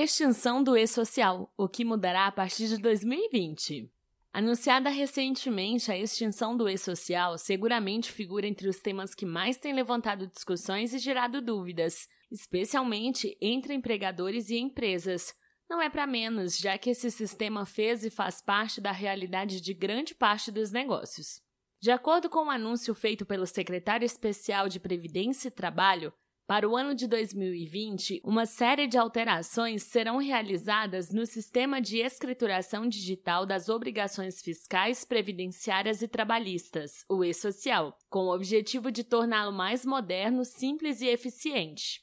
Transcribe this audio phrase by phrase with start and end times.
[0.00, 3.90] Extinção do e-social, o que mudará a partir de 2020.
[4.32, 10.28] Anunciada recentemente, a extinção do e-social seguramente figura entre os temas que mais têm levantado
[10.28, 15.34] discussões e gerado dúvidas, especialmente entre empregadores e empresas.
[15.68, 19.74] Não é para menos, já que esse sistema fez e faz parte da realidade de
[19.74, 21.42] grande parte dos negócios.
[21.82, 26.12] De acordo com o um anúncio feito pelo secretário especial de Previdência e Trabalho,
[26.48, 32.88] para o ano de 2020, uma série de alterações serão realizadas no sistema de escrituração
[32.88, 39.84] digital das obrigações fiscais, previdenciárias e trabalhistas, o e-social, com o objetivo de torná-lo mais
[39.84, 42.00] moderno, simples e eficiente.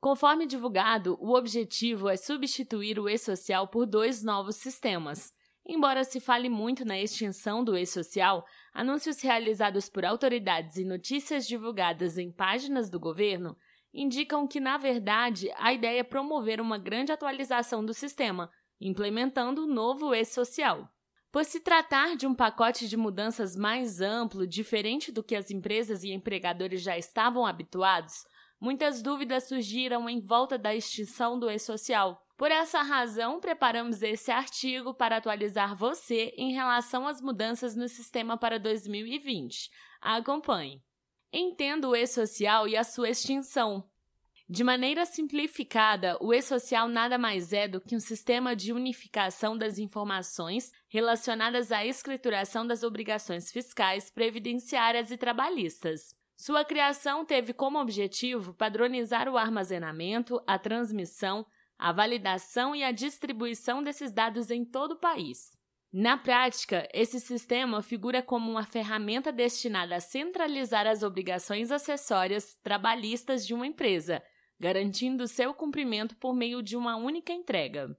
[0.00, 5.30] Conforme divulgado, o objetivo é substituir o e-social por dois novos sistemas.
[5.64, 12.18] Embora se fale muito na extinção do e-social, anúncios realizados por autoridades e notícias divulgadas
[12.18, 13.56] em páginas do governo
[13.92, 19.66] indicam que, na verdade, a ideia é promover uma grande atualização do sistema, implementando o
[19.66, 20.88] novo e-social.
[21.32, 26.02] Por se tratar de um pacote de mudanças mais amplo, diferente do que as empresas
[26.02, 28.24] e empregadores já estavam habituados,
[28.60, 32.20] muitas dúvidas surgiram em volta da extinção do e-social.
[32.36, 38.36] Por essa razão, preparamos esse artigo para atualizar você em relação às mudanças no sistema
[38.36, 39.70] para 2020.
[40.00, 40.82] Acompanhe.
[41.32, 43.88] Entenda o e-social e a sua extinção.
[44.48, 49.78] De maneira simplificada, o e-social nada mais é do que um sistema de unificação das
[49.78, 56.16] informações relacionadas à escrituração das obrigações fiscais, previdenciárias e trabalhistas.
[56.36, 61.46] Sua criação teve como objetivo padronizar o armazenamento, a transmissão,
[61.78, 65.59] a validação e a distribuição desses dados em todo o país.
[65.92, 73.44] Na prática, esse sistema figura como uma ferramenta destinada a centralizar as obrigações acessórias trabalhistas
[73.44, 74.22] de uma empresa,
[74.58, 77.98] garantindo seu cumprimento por meio de uma única entrega.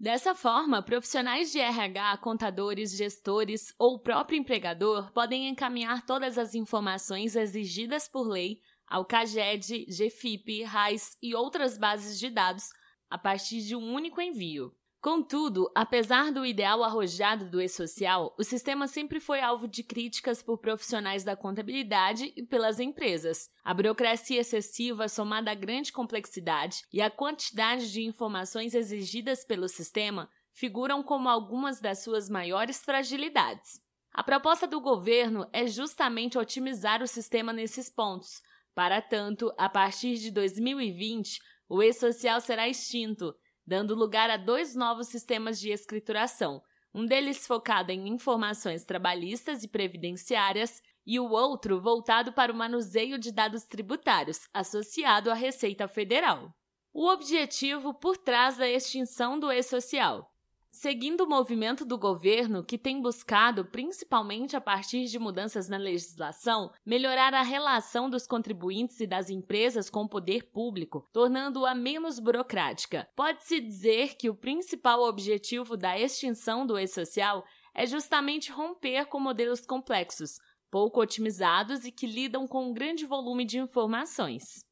[0.00, 6.54] Dessa forma, profissionais de RH, contadores, gestores ou o próprio empregador podem encaminhar todas as
[6.54, 12.70] informações exigidas por lei ao CAGED, GFIP, RAIS e outras bases de dados
[13.10, 14.72] a partir de um único envio.
[15.00, 20.58] Contudo, apesar do ideal arrojado do e-social, o sistema sempre foi alvo de críticas por
[20.58, 23.48] profissionais da contabilidade e pelas empresas.
[23.64, 30.28] A burocracia excessiva, somada à grande complexidade e à quantidade de informações exigidas pelo sistema,
[30.50, 33.80] figuram como algumas das suas maiores fragilidades.
[34.12, 38.42] A proposta do governo é justamente otimizar o sistema nesses pontos,
[38.78, 43.34] para tanto, a partir de 2020, o e-social será extinto,
[43.68, 46.62] dando lugar a dois novos sistemas de escrituração,
[46.94, 53.18] um deles focado em informações trabalhistas e previdenciárias e o outro voltado para o manuseio
[53.18, 56.50] de dados tributários, associado à Receita Federal.
[56.94, 60.32] O objetivo por trás da extinção do e-social
[60.80, 66.70] Seguindo o movimento do governo, que tem buscado, principalmente a partir de mudanças na legislação,
[66.86, 73.08] melhorar a relação dos contribuintes e das empresas com o poder público, tornando-a menos burocrática,
[73.16, 77.44] pode-se dizer que o principal objetivo da extinção do e-social
[77.74, 80.38] é justamente romper com modelos complexos,
[80.70, 84.67] pouco otimizados e que lidam com um grande volume de informações.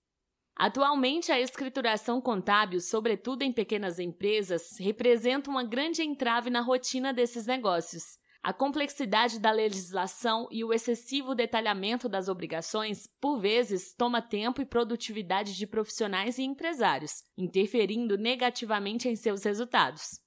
[0.58, 7.44] Atualmente, a escrituração contábil, sobretudo em pequenas empresas, representa uma grande entrave na rotina desses
[7.44, 8.18] negócios.
[8.42, 14.64] A complexidade da legislação e o excessivo detalhamento das obrigações, por vezes, toma tempo e
[14.64, 20.25] produtividade de profissionais e empresários, interferindo negativamente em seus resultados.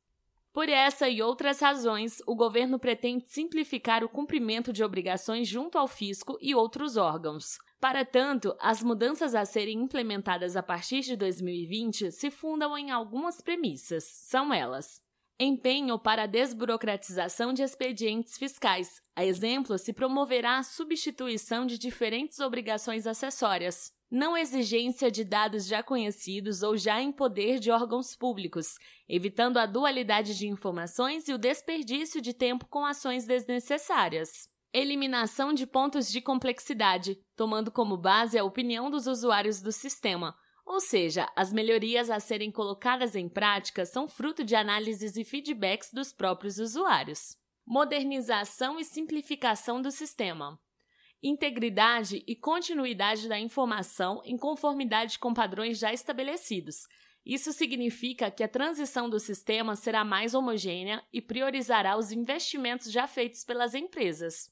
[0.52, 5.88] Por essa e outras razões, o governo pretende simplificar o cumprimento de obrigações junto ao
[5.88, 7.58] fisco e outros órgãos.
[7.80, 13.40] Para tanto, as mudanças a serem implementadas a partir de 2020 se fundam em algumas
[13.42, 14.04] premissas.
[14.04, 15.00] São elas:
[15.40, 19.02] empenho para a desburocratização de expedientes fiscais.
[19.16, 23.94] A exemplo, se promoverá a substituição de diferentes obrigações acessórias.
[24.12, 29.68] Não exigência de dados já conhecidos ou já em poder de órgãos públicos, evitando a
[29.68, 34.50] dualidade de informações e o desperdício de tempo com ações desnecessárias.
[34.74, 40.36] Eliminação de pontos de complexidade, tomando como base a opinião dos usuários do sistema,
[40.66, 45.92] ou seja, as melhorias a serem colocadas em prática são fruto de análises e feedbacks
[45.92, 47.36] dos próprios usuários.
[47.66, 50.60] Modernização e simplificação do sistema.
[51.22, 56.88] Integridade e continuidade da informação em conformidade com padrões já estabelecidos.
[57.26, 63.06] Isso significa que a transição do sistema será mais homogênea e priorizará os investimentos já
[63.06, 64.50] feitos pelas empresas.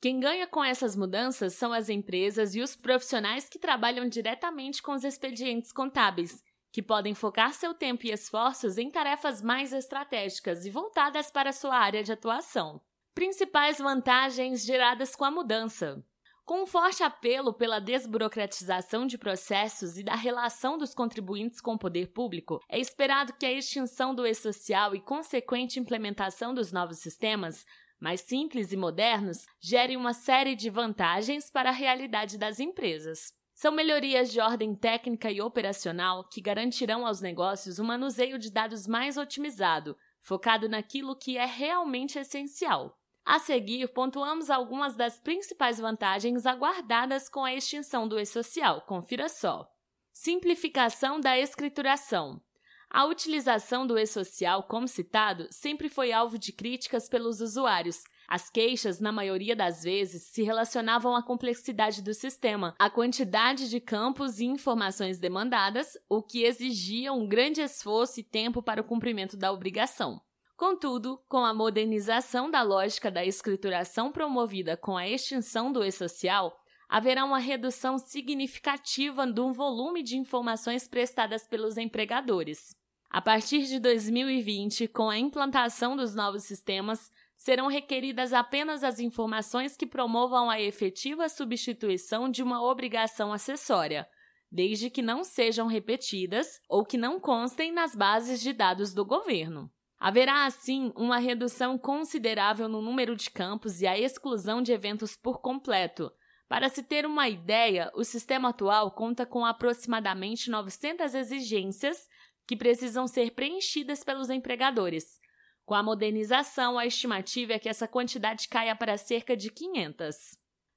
[0.00, 4.92] Quem ganha com essas mudanças são as empresas e os profissionais que trabalham diretamente com
[4.92, 6.42] os expedientes contábeis,
[6.72, 11.76] que podem focar seu tempo e esforços em tarefas mais estratégicas e voltadas para sua
[11.76, 12.80] área de atuação.
[13.18, 16.00] Principais vantagens geradas com a mudança.
[16.44, 21.78] Com um forte apelo pela desburocratização de processos e da relação dos contribuintes com o
[21.78, 27.66] poder público, é esperado que a extinção do e-social e consequente implementação dos novos sistemas,
[27.98, 33.32] mais simples e modernos, gere uma série de vantagens para a realidade das empresas.
[33.52, 38.86] São melhorias de ordem técnica e operacional que garantirão aos negócios um manuseio de dados
[38.86, 42.96] mais otimizado, focado naquilo que é realmente essencial.
[43.28, 48.80] A seguir, pontuamos algumas das principais vantagens aguardadas com a extinção do e-social.
[48.86, 49.70] Confira só.
[50.14, 52.40] Simplificação da escrituração.
[52.88, 58.02] A utilização do e-social, como citado, sempre foi alvo de críticas pelos usuários.
[58.26, 63.78] As queixas, na maioria das vezes, se relacionavam à complexidade do sistema, à quantidade de
[63.78, 69.36] campos e informações demandadas, o que exigia um grande esforço e tempo para o cumprimento
[69.36, 70.18] da obrigação.
[70.58, 76.52] Contudo, com a modernização da lógica da escrituração promovida com a extinção do e-social,
[76.88, 82.74] haverá uma redução significativa do volume de informações prestadas pelos empregadores.
[83.08, 89.76] A partir de 2020, com a implantação dos novos sistemas, serão requeridas apenas as informações
[89.76, 94.08] que promovam a efetiva substituição de uma obrigação acessória,
[94.50, 99.70] desde que não sejam repetidas ou que não constem nas bases de dados do governo.
[99.98, 105.40] Haverá, assim, uma redução considerável no número de campos e a exclusão de eventos por
[105.40, 106.12] completo.
[106.48, 112.08] Para se ter uma ideia, o sistema atual conta com aproximadamente 900 exigências
[112.46, 115.20] que precisam ser preenchidas pelos empregadores.
[115.66, 120.16] Com a modernização, a estimativa é que essa quantidade caia para cerca de 500.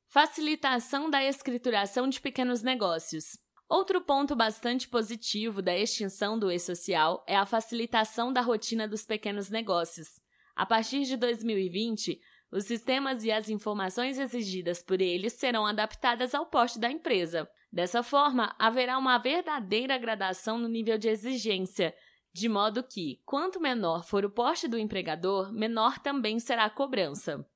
[0.10, 3.38] Facilitação da escrituração de pequenos negócios.
[3.72, 9.50] Outro ponto bastante positivo da extinção do e-social é a facilitação da rotina dos pequenos
[9.50, 10.20] negócios.
[10.54, 12.20] A partir de 2020,
[12.52, 17.50] os sistemas e as informações exigidas por eles serão adaptadas ao porte da empresa.
[17.72, 21.96] Dessa forma, haverá uma verdadeira gradação no nível de exigência,
[22.34, 27.48] de modo que, quanto menor for o porte do empregador, menor também será a cobrança.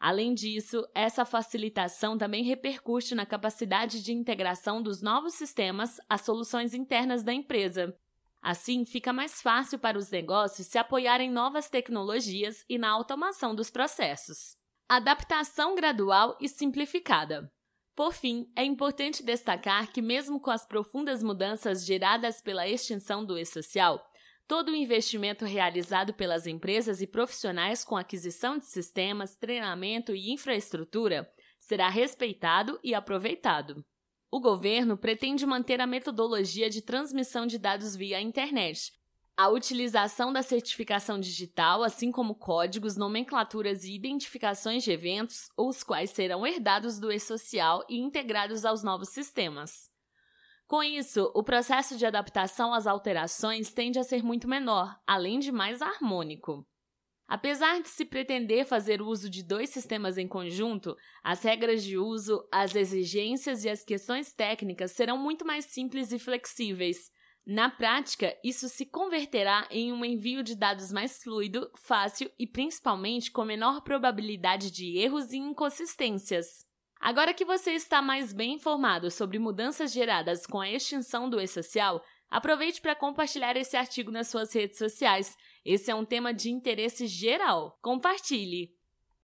[0.00, 6.72] Além disso, essa facilitação também repercute na capacidade de integração dos novos sistemas às soluções
[6.72, 7.94] internas da empresa.
[8.40, 13.54] Assim, fica mais fácil para os negócios se apoiarem em novas tecnologias e na automação
[13.54, 14.56] dos processos.
[14.88, 17.52] Adaptação gradual e simplificada.
[17.94, 23.38] Por fim, é importante destacar que, mesmo com as profundas mudanças geradas pela extinção do
[23.38, 24.02] e-social,
[24.50, 31.30] Todo o investimento realizado pelas empresas e profissionais com aquisição de sistemas, treinamento e infraestrutura
[31.56, 33.84] será respeitado e aproveitado.
[34.28, 38.92] O governo pretende manter a metodologia de transmissão de dados via internet,
[39.36, 46.10] a utilização da certificação digital, assim como códigos, nomenclaturas e identificações de eventos, os quais
[46.10, 49.88] serão herdados do e-social e integrados aos novos sistemas.
[50.70, 55.50] Com isso, o processo de adaptação às alterações tende a ser muito menor, além de
[55.50, 56.64] mais harmônico.
[57.26, 62.46] Apesar de se pretender fazer uso de dois sistemas em conjunto, as regras de uso,
[62.52, 67.10] as exigências e as questões técnicas serão muito mais simples e flexíveis.
[67.44, 73.32] Na prática, isso se converterá em um envio de dados mais fluido, fácil e principalmente
[73.32, 76.69] com menor probabilidade de erros e inconsistências.
[77.00, 82.04] Agora que você está mais bem informado sobre mudanças geradas com a extinção do e-social,
[82.28, 85.34] aproveite para compartilhar esse artigo nas suas redes sociais.
[85.64, 87.78] Esse é um tema de interesse geral.
[87.80, 88.79] Compartilhe!